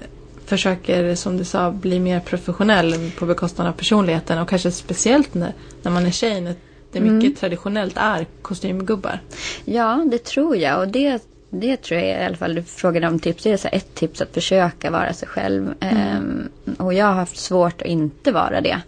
försöker, 0.46 1.16
som 1.16 1.38
du 1.38 1.44
sa, 1.44 1.72
bli 1.72 2.00
mer 2.00 2.20
professionell 2.20 3.12
på 3.18 3.26
bekostnad 3.26 3.68
av 3.68 3.72
personligheten 3.72 4.40
och 4.40 4.50
kanske 4.50 4.72
speciellt 4.72 5.34
när, 5.34 5.54
när 5.82 5.92
man 5.92 6.06
är 6.06 6.12
tjej, 6.12 6.42
när 6.42 6.56
det 7.00 7.12
mycket 7.12 7.39
traditionellt 7.39 7.98
är 7.98 8.25
kostymgubbar? 8.42 9.20
Ja, 9.66 10.06
det 10.12 10.24
tror 10.24 10.56
jag. 10.56 10.80
Och 10.80 10.88
det, 10.88 11.22
det 11.50 11.77
tror 11.77 12.00
jag 12.00 12.22
i 12.22 12.25
alla 12.25 12.38
fall, 12.38 12.56
du 12.56 12.63
frågade 12.63 13.08
om 13.08 13.20
tips. 13.20 13.44
Det 13.44 13.51
är 13.51 13.58
så 13.58 13.70
ett 13.72 13.96
tips 13.96 14.22
att 14.22 14.34
försöka 14.34 14.92
vara 14.92 15.13
sig 15.13 15.27
själv. 15.27 15.74
Ehm, 15.80 16.50
och 16.77 16.94
jag 16.94 17.06
har 17.06 17.13
haft 17.13 17.38
svårt 17.38 17.82
att 17.82 17.88
inte 17.88 18.32
vara 18.32 18.62
det. 18.62 18.82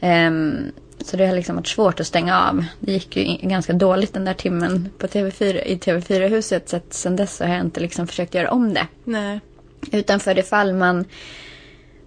Ehm, 0.00 0.72
så 1.00 1.16
det 1.16 1.26
har 1.26 1.34
liksom 1.34 1.56
varit 1.56 1.66
svårt 1.66 2.00
att 2.00 2.06
stänga 2.06 2.40
av. 2.40 2.64
Det 2.80 2.92
gick 2.92 3.16
ju 3.16 3.48
ganska 3.48 3.72
dåligt 3.72 4.12
den 4.12 4.24
där 4.24 4.34
timmen 4.34 4.88
på 4.98 5.06
TV4, 5.06 5.64
i 5.64 5.76
TV4-huset. 5.76 6.68
Så 6.68 6.76
att 6.76 6.94
sen 6.94 7.16
dess 7.16 7.36
så 7.36 7.44
har 7.44 7.54
jag 7.54 7.64
inte 7.64 7.80
liksom 7.80 8.06
försökt 8.06 8.34
göra 8.34 8.50
om 8.50 8.74
det. 8.74 8.86
Nej. 9.04 9.40
Utan 9.92 10.20
för 10.20 10.34
det 10.34 10.42
fall 10.42 10.74
man, 10.74 11.04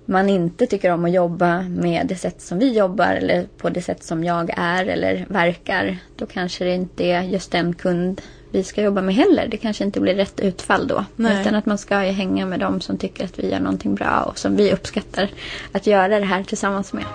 man 0.08 0.30
inte 0.30 0.68
tycker 0.68 0.92
om 0.92 1.06
att 1.06 1.12
jobba 1.12 1.62
med 1.62 2.08
det 2.08 2.16
sätt 2.16 2.42
som 2.42 2.60
vi 2.60 2.78
jobbar 2.78 3.08
eller 3.08 3.48
på 3.58 3.70
det 3.70 3.82
sätt 3.82 4.04
som 4.04 4.24
jag 4.24 4.54
är 4.58 4.86
eller 4.86 5.26
verkar. 5.30 5.98
Då 6.16 6.26
kanske 6.26 6.64
det 6.66 6.74
inte 6.76 7.06
är 7.06 7.22
just 7.22 7.52
den 7.52 7.74
kund 7.74 8.22
vi 8.52 8.64
ska 8.64 8.82
jobba 8.82 9.02
med 9.02 9.16
heller. 9.16 9.48
Det 9.48 9.58
kanske 9.58 9.84
inte 9.84 10.00
blir 10.00 10.16
rätt 10.16 10.40
utfall 10.40 10.88
då. 10.88 11.06
Nej. 11.16 11.42
Utan 11.42 11.56
att 11.56 11.66
man 11.66 11.78
ska 11.78 12.06
ju 12.06 12.12
hänga 12.12 12.46
med 12.46 12.60
dem 12.60 12.82
som 12.82 12.98
tycker 12.98 13.26
att 13.26 13.40
vi 13.40 13.52
gör 13.52 13.60
någonting 13.60 13.96
bra 13.96 14.22
och 14.22 14.38
som 14.38 14.56
vi 14.56 14.74
uppskattar 14.74 15.30
att 15.72 15.88
göra 15.88 16.20
det 16.20 16.26
här 16.26 16.44
tillsammans 16.44 16.94
med. 16.94 17.06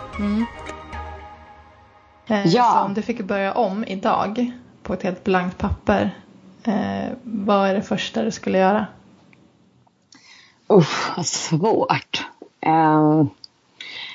Eh, 2.29 2.47
Ja. 2.47 2.73
Så 2.75 2.87
om 2.87 2.95
du 2.95 3.03
fick 3.03 3.21
börja 3.21 3.53
om 3.53 3.85
idag 3.85 4.53
på 4.83 4.93
ett 4.93 5.03
helt 5.03 5.25
blankt 5.25 5.59
papper, 5.59 6.11
eh, 6.65 7.13
vad 7.23 7.69
är 7.69 7.75
det 7.75 7.83
första 7.83 8.23
du 8.23 8.31
skulle 8.31 8.59
göra? 8.59 8.87
Usch, 10.73 11.17
vad 11.17 11.27
svårt. 11.27 12.25
Ehm, 12.63 13.29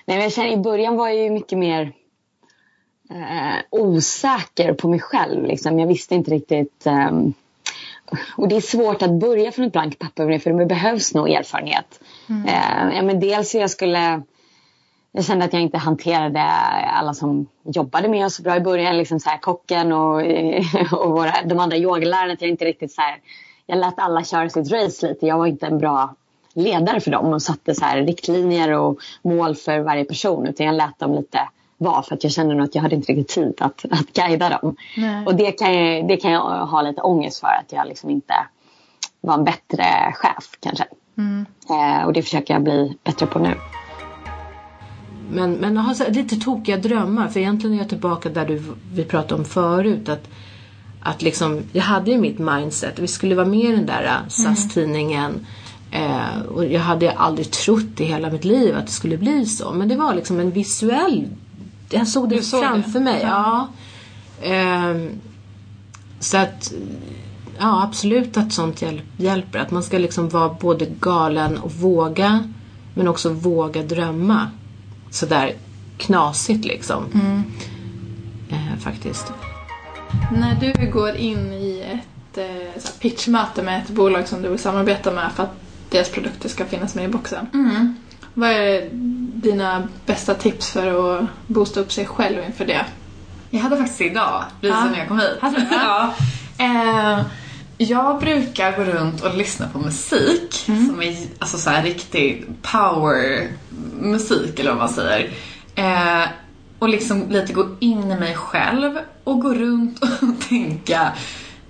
nej, 0.05 0.21
jag 0.21 0.31
känner, 0.31 0.49
I 0.49 0.57
början 0.57 0.95
var 0.95 1.07
jag 1.07 1.17
ju 1.17 1.29
mycket 1.29 1.57
mer 1.57 1.93
eh, 3.09 3.57
osäker 3.69 4.73
på 4.73 4.87
mig 4.87 4.99
själv. 4.99 5.45
Liksom. 5.45 5.79
Jag 5.79 5.87
visste 5.87 6.15
inte 6.15 6.31
riktigt. 6.31 6.85
ehm, 6.85 7.33
och 8.37 8.47
det 8.47 8.55
är 8.55 8.61
svårt 8.61 9.01
att 9.01 9.11
börja 9.11 9.51
från 9.51 9.65
ett 9.65 9.71
blankt 9.73 9.99
papper 9.99 10.39
för 10.39 10.51
det 10.51 10.65
behövs 10.65 11.13
nog 11.13 11.29
erfarenhet. 11.29 11.99
Eh, 12.47 12.95
ja, 12.95 13.01
men 13.01 13.19
dels 13.19 13.55
hur 13.55 13.59
jag 13.59 13.69
skulle... 13.69 14.21
Jag 15.11 15.25
kände 15.25 15.45
att 15.45 15.53
jag 15.53 15.61
inte 15.61 15.77
hanterade 15.77 16.41
alla 16.93 17.13
som 17.13 17.47
jobbade 17.63 18.07
med 18.07 18.25
oss 18.25 18.35
så 18.35 18.43
bra 18.43 18.55
i 18.55 18.59
början. 18.59 18.97
Liksom 18.97 19.19
så 19.19 19.29
här, 19.29 19.37
kocken 19.37 19.91
och, 19.91 20.21
och 21.01 21.11
våra, 21.11 21.33
de 21.45 21.59
andra 21.59 21.77
yogalärarna. 21.77 22.33
Att 22.33 22.41
jag 22.41 22.49
inte 22.49 22.65
riktigt 22.65 22.91
så 22.91 23.01
här, 23.01 23.19
jag 23.65 23.77
lät 23.77 23.99
alla 23.99 24.23
köra 24.23 24.49
sitt 24.49 24.71
race 24.71 25.07
lite. 25.07 25.25
Jag 25.25 25.37
var 25.37 25.47
inte 25.47 25.65
en 25.67 25.77
bra 25.77 26.15
ledare 26.57 26.99
för 26.99 27.11
dem 27.11 27.33
och 27.33 27.41
satte 27.41 27.75
så 27.75 27.85
här 27.85 28.01
riktlinjer 28.01 28.71
och 28.71 28.99
mål 29.21 29.55
för 29.55 29.79
varje 29.79 30.05
person. 30.05 30.47
Utan 30.47 30.65
jag 30.65 30.75
lät 30.75 30.99
dem 30.99 31.13
lite 31.13 31.39
vara 31.77 32.03
för 32.03 32.15
att 32.15 32.23
jag 32.23 32.33
kände 32.33 32.55
nog 32.55 32.63
att 32.63 32.75
jag 32.75 32.81
hade 32.81 32.95
inte 32.95 33.11
riktigt 33.11 33.35
tid 33.35 33.53
att, 33.59 33.85
att 33.91 34.13
guida 34.13 34.49
dem. 34.49 34.75
Nej. 34.97 35.25
Och 35.25 35.35
det 35.35 35.51
kan, 35.51 35.73
jag, 35.73 36.07
det 36.07 36.17
kan 36.17 36.31
jag 36.31 36.65
ha 36.65 36.81
lite 36.81 37.01
ångest 37.01 37.39
för 37.39 37.47
att 37.47 37.71
jag 37.71 37.87
liksom 37.87 38.09
inte 38.09 38.33
var 39.21 39.33
en 39.33 39.43
bättre 39.43 40.13
chef 40.15 40.49
kanske. 40.59 40.85
Eh, 41.69 42.05
och 42.05 42.13
det 42.13 42.21
försöker 42.21 42.53
jag 42.53 42.63
bli 42.63 42.97
bättre 43.03 43.25
på 43.25 43.39
nu. 43.39 43.53
Men, 45.29 45.53
men 45.53 45.77
här 45.77 46.11
lite 46.11 46.35
tokiga 46.35 46.77
drömmar. 46.77 47.27
För 47.27 47.39
egentligen 47.39 47.75
är 47.75 47.79
jag 47.79 47.89
tillbaka 47.89 48.29
där 48.29 48.45
du, 48.45 48.63
vi 48.93 49.03
pratade 49.03 49.35
om 49.35 49.45
förut. 49.45 50.09
Att, 50.09 50.29
att 51.01 51.21
liksom, 51.21 51.63
jag 51.73 51.83
hade 51.83 52.11
ju 52.11 52.17
mitt 52.17 52.39
mindset. 52.39 52.99
Vi 52.99 53.07
skulle 53.07 53.35
vara 53.35 53.45
med 53.45 53.59
i 53.59 53.71
den 53.71 53.85
där 53.85 54.03
äh, 54.03 54.27
SAS-tidningen. 54.27 55.45
Eh, 55.97 56.41
och 56.41 56.65
jag 56.65 56.81
hade 56.81 57.11
aldrig 57.11 57.51
trott 57.51 57.99
i 58.01 58.03
hela 58.03 58.29
mitt 58.29 58.45
liv 58.45 58.75
att 58.75 58.85
det 58.85 58.91
skulle 58.91 59.17
bli 59.17 59.45
så. 59.45 59.71
Men 59.73 59.87
det 59.87 59.95
var 59.95 60.15
liksom 60.15 60.39
en 60.39 60.51
visuell... 60.51 61.27
Jag 61.89 62.07
såg 62.07 62.29
det 62.29 62.35
Du 62.35 62.41
såg 62.43 62.63
framför 62.63 62.99
det? 62.99 62.99
mig. 62.99 63.21
Ja. 63.23 63.67
Ehm, 64.41 65.09
så 66.19 66.37
att... 66.37 66.73
Ja, 67.59 67.83
absolut 67.83 68.37
att 68.37 68.53
sånt 68.53 68.81
hjälp, 68.81 69.03
hjälper. 69.17 69.59
Att 69.59 69.71
man 69.71 69.83
ska 69.83 69.97
liksom 69.97 70.29
vara 70.29 70.49
både 70.49 70.85
galen 70.99 71.57
och 71.57 71.71
våga. 71.71 72.53
Men 72.93 73.07
också 73.07 73.29
våga 73.29 73.83
drömma. 73.83 74.51
Sådär 75.09 75.53
knasigt 75.97 76.65
liksom. 76.65 77.03
Eh, 78.49 78.79
faktiskt. 78.79 79.33
När 80.31 80.55
du 80.55 80.91
går 80.91 81.15
in 81.15 81.53
i 81.53 81.83
ett 81.93 82.37
eh, 82.37 82.91
pitchmöte 82.99 83.63
med 83.63 83.81
ett 83.83 83.89
bolag 83.89 84.27
som 84.27 84.41
du 84.41 84.49
vill 84.49 84.59
samarbeta 84.59 85.11
med 85.11 85.31
för 85.35 85.43
att 85.43 85.66
deras 85.89 86.09
produkter 86.11 86.49
ska 86.49 86.65
finnas 86.65 86.95
med 86.95 87.05
i 87.05 87.07
boxen. 87.07 87.47
Vad 88.33 88.49
är 88.49 88.89
dina 89.41 89.87
bästa 90.05 90.33
tips 90.33 90.69
för 90.71 91.17
att 91.19 91.25
boosta 91.47 91.79
upp 91.79 91.91
sig 91.91 92.05
själv 92.05 92.43
inför 92.45 92.65
det? 92.65 92.85
Jag 93.49 93.59
hade 93.59 93.77
faktiskt 93.77 94.01
idag, 94.01 94.43
precis 94.61 94.75
Ja. 94.83 94.89
när 94.91 94.97
jag 94.99 95.07
kom 95.07 95.19
hit. 95.19 95.67
Ja. 95.71 96.13
eh, 96.57 97.21
jag 97.77 98.19
brukar 98.19 98.77
gå 98.77 98.83
runt 98.83 99.21
och 99.21 99.35
lyssna 99.37 99.67
på 99.73 99.79
musik 99.79 100.53
som 100.65 101.01
är 101.01 101.15
alltså 101.39 101.57
så 101.57 101.69
här 101.69 101.83
riktig 101.83 102.45
power 102.61 103.47
musik 103.99 104.59
eller 104.59 104.69
vad 104.71 104.79
man 104.79 104.89
säger. 104.89 105.29
Eh, 105.75 106.27
och 106.79 106.89
liksom 106.89 107.29
lite 107.29 107.53
gå 107.53 107.67
in 107.79 108.11
i 108.11 108.15
mig 108.19 108.35
själv 108.35 108.97
och 109.23 109.39
gå 109.41 109.53
runt 109.53 109.99
och 110.03 110.09
tänka 110.49 111.11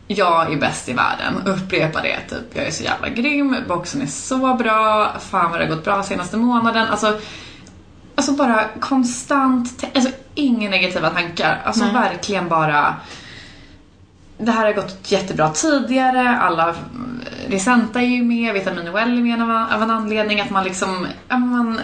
jag 0.07 0.53
är 0.53 0.57
bäst 0.57 0.89
i 0.89 0.93
världen. 0.93 1.41
Upprepa 1.45 2.01
det 2.01 2.19
typ. 2.29 2.55
Jag 2.55 2.67
är 2.67 2.71
så 2.71 2.83
jävla 2.83 3.09
grym, 3.09 3.55
boxen 3.67 4.01
är 4.01 4.07
så 4.07 4.53
bra, 4.53 5.13
fan 5.19 5.51
vad 5.51 5.59
det 5.59 5.65
har 5.65 5.75
gått 5.75 5.85
bra 5.85 6.03
senaste 6.03 6.37
månaden. 6.37 6.87
Alltså, 6.87 7.19
Alltså 8.15 8.31
bara 8.31 8.65
konstant, 8.79 9.85
alltså 9.95 10.11
inga 10.35 10.69
negativa 10.69 11.09
tankar. 11.09 11.61
Alltså 11.65 11.85
verkligen 11.85 12.49
bara 12.49 12.95
det 14.37 14.51
här 14.51 14.65
har 14.65 14.73
gått 14.73 15.11
jättebra 15.11 15.49
tidigare, 15.49 16.37
alla 16.37 16.75
Risenta 17.47 18.01
är 18.01 18.05
ju 18.05 18.23
med, 18.23 18.53
Vitamin 18.53 18.93
Well 18.93 19.17
är 19.17 19.21
med 19.21 19.41
av, 19.41 19.81
en 19.83 19.91
anledning. 19.91 20.41
Att 20.41 20.49
man 20.49 20.63
liksom, 20.63 21.07
man 21.29 21.79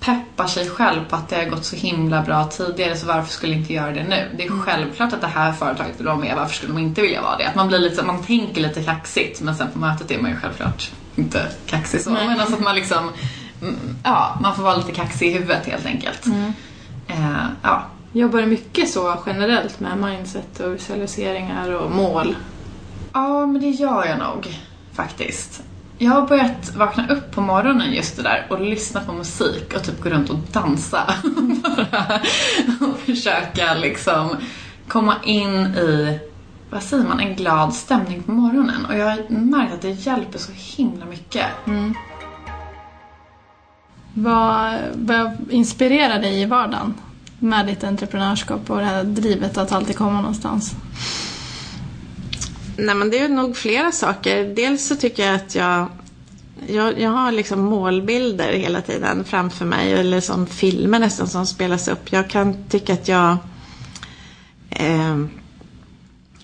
peppar 0.00 0.46
sig 0.46 0.68
själv 0.68 1.04
på 1.08 1.16
att 1.16 1.28
det 1.28 1.36
har 1.36 1.44
gått 1.44 1.64
så 1.64 1.76
himla 1.76 2.22
bra 2.22 2.44
tidigare 2.44 2.96
så 2.96 3.06
varför 3.06 3.32
skulle 3.32 3.54
inte 3.54 3.72
göra 3.72 3.92
det 3.92 4.02
nu? 4.02 4.30
Det 4.36 4.44
är 4.44 4.50
självklart 4.50 5.12
att 5.12 5.20
det 5.20 5.26
här 5.26 5.52
företaget 5.52 6.00
vill 6.00 6.06
vara 6.06 6.16
med, 6.16 6.36
varför 6.36 6.54
skulle 6.54 6.72
de 6.72 6.78
inte 6.78 7.02
vilja 7.02 7.22
vara 7.22 7.36
det? 7.36 7.48
Att 7.48 7.54
man 7.54 7.68
blir 7.68 7.78
lite, 7.78 8.02
man 8.02 8.22
tänker 8.22 8.60
lite 8.60 8.82
kaxigt 8.82 9.40
men 9.40 9.56
sen 9.56 9.68
på 9.72 9.78
mötet 9.78 10.10
är 10.10 10.18
man 10.18 10.30
ju 10.30 10.36
självklart 10.36 10.90
inte 11.16 11.48
kaxig 11.66 12.00
så. 12.00 12.10
Men 12.10 12.40
alltså 12.40 12.54
att 12.54 12.60
man 12.60 12.74
liksom, 12.74 13.10
mm, 13.62 13.96
ja, 14.04 14.38
man 14.42 14.56
får 14.56 14.62
vara 14.62 14.76
lite 14.76 14.92
kaxig 14.92 15.28
i 15.28 15.32
huvudet 15.32 15.66
helt 15.66 15.86
enkelt. 15.86 16.26
Eh, 17.06 17.46
ja. 17.62 17.84
Jobbar 18.12 18.40
du 18.40 18.46
mycket 18.46 18.90
så 18.90 19.22
generellt 19.26 19.80
med 19.80 19.98
mindset 19.98 20.60
och 20.60 20.74
visualiseringar 20.74 21.70
och 21.70 21.90
mål? 21.90 22.36
Ja, 23.12 23.46
men 23.46 23.60
det 23.60 23.68
gör 23.68 24.04
jag 24.04 24.18
nog 24.18 24.58
faktiskt. 24.92 25.62
Jag 26.00 26.12
har 26.12 26.26
börjat 26.26 26.76
vakna 26.76 27.08
upp 27.08 27.30
på 27.30 27.40
morgonen 27.40 27.92
just 27.92 28.16
det 28.16 28.22
där 28.22 28.46
och 28.50 28.60
lyssna 28.60 29.00
på 29.00 29.12
musik 29.12 29.74
och 29.74 29.84
typ 29.84 30.00
gå 30.00 30.08
runt 30.08 30.30
och 30.30 30.38
dansa. 30.52 31.14
Bara 31.62 32.20
och 32.90 32.98
försöka 32.98 33.74
liksom 33.74 34.36
komma 34.88 35.16
in 35.24 35.66
i, 35.66 36.18
vad 36.70 36.82
säger 36.82 37.04
man, 37.04 37.20
en 37.20 37.34
glad 37.34 37.74
stämning 37.74 38.22
på 38.22 38.32
morgonen. 38.32 38.86
Och 38.86 38.94
jag 38.94 39.06
har 39.06 39.28
märkt 39.28 39.74
att 39.74 39.82
det 39.82 39.90
hjälper 39.90 40.38
så 40.38 40.52
himla 40.54 41.04
mycket. 41.04 41.46
Mm. 41.66 41.94
Vad, 44.14 44.78
vad 44.94 45.36
inspirerar 45.50 46.18
dig 46.18 46.42
i 46.42 46.44
vardagen 46.44 46.94
med 47.38 47.66
ditt 47.66 47.84
entreprenörskap 47.84 48.70
och 48.70 48.78
det 48.78 48.84
här 48.84 49.04
drivet 49.04 49.58
att 49.58 49.72
alltid 49.72 49.96
komma 49.96 50.20
någonstans? 50.20 50.74
Nej 52.78 52.94
men 52.94 53.10
det 53.10 53.18
är 53.18 53.28
nog 53.28 53.56
flera 53.56 53.92
saker. 53.92 54.54
Dels 54.54 54.86
så 54.86 54.96
tycker 54.96 55.26
jag 55.26 55.34
att 55.34 55.54
jag 55.54 55.88
jag, 56.66 57.00
jag 57.00 57.10
har 57.10 57.32
liksom 57.32 57.60
målbilder 57.60 58.52
hela 58.52 58.80
tiden 58.80 59.24
framför 59.24 59.64
mig 59.64 59.92
eller 59.92 60.20
som 60.20 60.46
filmer 60.46 60.98
nästan 60.98 61.28
som 61.28 61.46
spelas 61.46 61.88
upp. 61.88 62.12
Jag 62.12 62.30
kan 62.30 62.64
tycka 62.68 62.92
att 62.92 63.08
jag 63.08 63.36
eh, 64.70 65.16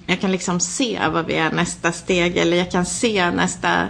jag 0.06 0.20
kan 0.20 0.32
liksom 0.32 0.60
se 0.60 1.00
vad 1.12 1.26
vi 1.26 1.34
är 1.34 1.52
nästa 1.52 1.92
steg 1.92 2.36
eller 2.36 2.56
jag 2.56 2.70
kan 2.70 2.86
se 2.86 3.30
nästa 3.30 3.88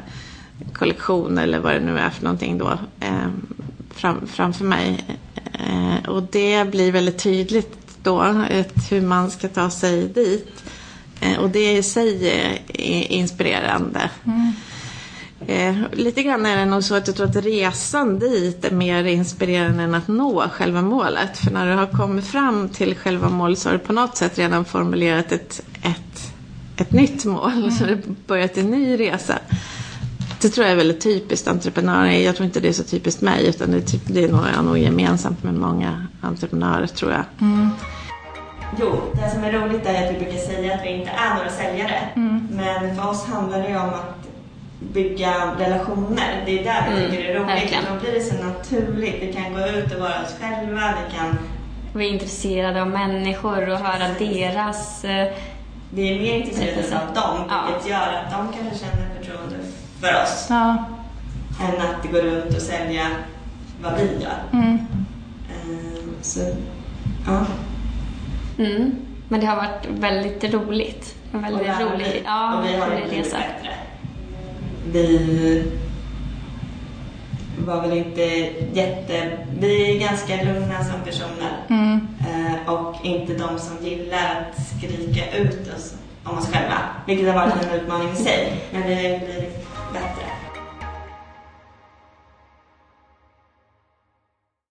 kollektion 0.72 1.38
eller 1.38 1.58
vad 1.58 1.72
det 1.74 1.80
nu 1.80 1.98
är 1.98 2.10
för 2.10 2.24
någonting 2.24 2.58
då 2.58 2.78
eh, 3.00 3.28
fram, 3.90 4.26
framför 4.26 4.64
mig. 4.64 5.04
Eh, 5.52 6.08
och 6.08 6.22
det 6.22 6.70
blir 6.70 6.92
väldigt 6.92 7.18
tydligt 7.18 7.78
då, 8.02 8.22
ett, 8.50 8.90
hur 8.90 9.00
man 9.00 9.30
ska 9.30 9.48
ta 9.48 9.70
sig 9.70 10.08
dit. 10.08 10.64
Eh, 11.25 11.38
och 11.38 11.50
det 11.50 11.73
i 11.73 11.83
sig 11.83 12.28
är 12.28 13.12
inspirerande. 13.12 14.11
Mm. 14.25 14.52
Eh, 15.47 15.76
lite 15.93 16.23
grann 16.23 16.47
är 16.47 16.57
det 16.57 16.64
nog 16.64 16.85
så 16.85 16.95
att 16.95 17.07
jag 17.07 17.16
tror 17.16 17.28
att 17.28 17.37
resan 17.37 18.19
dit 18.19 18.64
är 18.64 18.71
mer 18.71 19.04
inspirerande 19.04 19.83
än 19.83 19.95
att 19.95 20.09
nå 20.09 20.45
själva 20.52 20.83
målet. 20.83 21.38
För 21.38 21.50
när 21.50 21.66
du 21.66 21.73
har 21.73 21.87
kommit 21.87 22.26
fram 22.26 22.69
till 22.69 22.95
själva 22.95 23.28
målet 23.28 23.59
så 23.59 23.69
har 23.69 23.73
du 23.73 23.78
på 23.78 23.93
något 23.93 24.16
sätt 24.16 24.38
redan 24.38 24.64
formulerat 24.64 25.33
ett, 25.33 25.62
ett, 25.83 26.33
ett 26.76 26.93
nytt 26.93 27.25
mål. 27.25 27.52
Mm. 27.52 27.71
Så 27.71 27.85
du 27.85 28.02
börjat 28.26 28.57
en 28.57 28.71
ny 28.71 29.00
resa. 29.00 29.38
Det 30.40 30.49
tror 30.49 30.64
jag 30.64 30.73
är 30.73 30.76
väldigt 30.76 31.00
typiskt 31.00 31.49
entreprenörer. 31.49 32.11
Jag 32.11 32.37
tror 32.37 32.47
inte 32.47 32.61
det 32.61 32.69
är 32.69 32.73
så 32.73 32.85
typiskt 32.85 33.21
mig 33.21 33.47
utan 33.47 33.71
det 33.71 33.76
är, 33.76 33.81
typ, 33.81 34.02
det 34.07 34.25
är 34.25 34.28
nog, 34.28 34.40
är 34.59 34.62
nog 34.62 34.78
gemensamt 34.78 35.43
med 35.43 35.54
många 35.54 36.07
entreprenörer 36.21 36.87
tror 36.87 37.12
jag. 37.12 37.25
Mm. 37.40 37.71
Jo, 38.81 39.00
det 39.14 39.31
som 39.31 39.45
är 39.45 39.52
roligt 39.52 39.87
är 39.87 40.04
att 40.04 40.14
vi 40.14 40.19
brukar 40.19 40.38
säga 40.38 40.75
att 40.75 40.85
vi 40.85 40.88
inte 40.88 41.11
är 41.11 41.35
några 41.35 41.50
säljare. 41.50 41.99
Mm. 42.16 42.49
Men 42.50 42.97
för 42.97 43.11
oss 43.11 43.26
handlar 43.26 43.59
det 43.59 43.76
om 43.76 43.88
att 43.88 44.28
bygga 44.93 45.54
relationer. 45.59 46.43
Det 46.47 46.61
är 46.61 46.64
där 46.64 46.85
vi 46.88 46.97
mm, 46.97 47.11
tycker 47.11 47.25
det 47.25 47.31
är 47.31 47.35
roligt. 47.35 47.49
Verkligen. 47.49 47.85
Då 47.95 48.00
blir 48.00 48.12
det 48.12 48.21
så 48.21 48.35
naturligt. 48.35 49.23
Vi 49.23 49.33
kan 49.33 49.52
gå 49.52 49.61
ut 49.69 49.95
och 49.95 50.00
vara 50.00 50.23
oss 50.23 50.37
själva. 50.40 50.95
Vi 51.04 51.16
kan... 51.16 51.38
Vi 51.93 52.09
är 52.09 52.12
intresserade 52.12 52.83
av 52.83 52.88
människor 52.88 53.69
och 53.69 53.78
höra 53.78 54.09
deras... 54.19 55.04
Eh, 55.04 55.33
vi 55.90 56.14
är 56.14 56.21
mer 56.21 56.35
intresserade 56.35 57.00
av 57.00 57.14
dem, 57.14 57.66
vilket 57.66 57.90
ja. 57.90 57.97
gör 57.97 58.19
att 58.19 58.31
de 58.31 58.59
kanske 58.59 58.78
känner 58.78 59.09
förtroende 59.19 59.57
för 60.00 60.23
oss. 60.23 60.47
Ja. 60.49 60.85
Än 61.61 61.81
att 61.81 62.12
gå 62.12 62.19
runt 62.19 62.57
och 62.57 62.62
sälja 62.62 63.07
vad 63.83 63.95
vi 63.95 64.23
gör. 64.23 64.43
Mm. 64.52 64.78
Um, 65.64 66.14
så, 66.23 66.40
ja. 67.26 67.47
Mm. 68.58 68.92
Men 69.28 69.40
det 69.40 69.46
har 69.46 69.56
varit 69.56 69.87
väldigt 69.88 70.54
roligt. 70.54 71.14
En 71.32 71.42
väldigt 71.42 71.80
rolig, 71.80 72.23
ja, 72.25 72.58
och 72.58 72.64
vi 72.64 72.76
har 72.76 72.90
rolig 72.90 73.18
resa. 73.18 73.37
Bättre 73.37 73.75
vi 74.92 75.62
var 77.58 77.80
väl 77.80 77.92
inte 77.92 78.23
jätte... 78.73 79.38
Vi 79.58 79.96
är 79.96 80.00
ganska 80.00 80.37
lugna 80.37 80.84
som 80.84 81.00
personer. 81.04 81.52
Mm. 81.68 82.08
Eh, 82.20 82.73
och 82.73 82.94
inte 83.04 83.32
de 83.32 83.58
som 83.58 83.87
gillar 83.87 84.40
att 84.40 84.66
skrika 84.66 85.37
ut 85.37 85.75
oss 85.76 85.94
om 86.25 86.38
oss 86.38 86.50
själva. 86.52 86.78
Vilket 87.06 87.26
har 87.26 87.34
varit 87.34 87.64
en 87.64 87.80
utmaning 87.80 88.12
i 88.12 88.16
sig. 88.16 88.62
Men 88.73 88.82
vi 88.82 88.94
har 88.94 89.18
blivit 89.18 89.66
bättre. 89.92 90.24